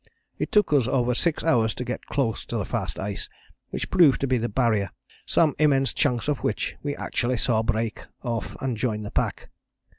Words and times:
"It 0.39 0.51
took 0.51 0.73
us 0.73 0.87
over 0.87 1.13
six 1.13 1.43
hours 1.43 1.75
to 1.75 1.83
get 1.83 2.07
close 2.07 2.43
to 2.45 2.57
the 2.57 2.65
fast 2.65 2.97
ice, 2.97 3.29
which 3.69 3.91
proved 3.91 4.19
to 4.21 4.27
be 4.27 4.39
the 4.39 4.49
Barrier, 4.49 4.89
some 5.27 5.53
immense 5.59 5.93
chunks 5.93 6.27
of 6.27 6.39
which 6.39 6.75
we 6.81 6.95
actually 6.95 7.37
saw 7.37 7.61
break 7.61 8.07
off 8.23 8.55
and 8.59 8.75
join 8.75 9.01
the 9.01 9.11
pack. 9.11 9.51